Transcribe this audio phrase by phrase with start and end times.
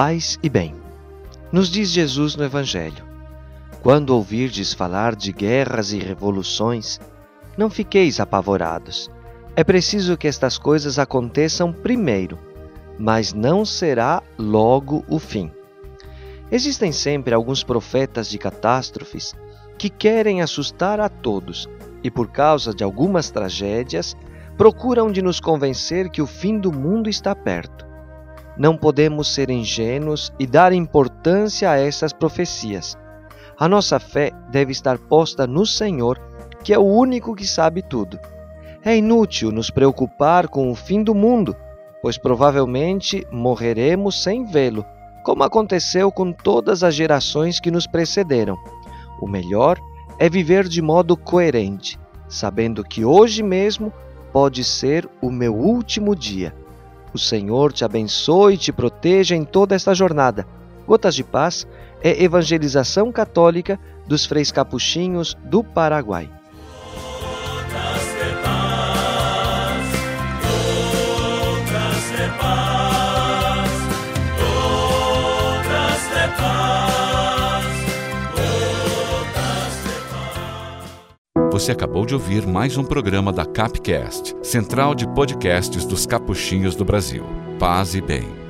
[0.00, 0.76] Paz e bem.
[1.50, 3.04] Nos diz Jesus no Evangelho:
[3.82, 7.00] Quando ouvirdes falar de guerras e revoluções,
[7.56, 9.10] não fiqueis apavorados.
[9.56, 12.38] É preciso que estas coisas aconteçam primeiro,
[12.96, 15.50] mas não será logo o fim.
[16.48, 19.34] Existem sempre alguns profetas de catástrofes
[19.76, 21.68] que querem assustar a todos
[22.04, 24.16] e, por causa de algumas tragédias,
[24.56, 27.88] procuram de nos convencer que o fim do mundo está perto.
[28.58, 32.98] Não podemos ser ingênuos e dar importância a essas profecias.
[33.56, 36.18] A nossa fé deve estar posta no Senhor,
[36.64, 38.18] que é o único que sabe tudo.
[38.84, 41.54] É inútil nos preocupar com o fim do mundo,
[42.02, 44.84] pois provavelmente morreremos sem vê-lo,
[45.24, 48.56] como aconteceu com todas as gerações que nos precederam.
[49.20, 49.78] O melhor
[50.18, 51.98] é viver de modo coerente,
[52.28, 53.92] sabendo que hoje mesmo
[54.32, 56.54] pode ser o meu último dia.
[57.12, 60.46] O Senhor te abençoe e te proteja em toda esta jornada.
[60.86, 61.66] Gotas de Paz
[62.02, 66.37] é evangelização católica dos freis capuchinhos do Paraguai.
[81.58, 86.84] Você acabou de ouvir mais um programa da Capcast, central de podcasts dos capuchinhos do
[86.84, 87.24] Brasil.
[87.58, 88.47] Paz e bem.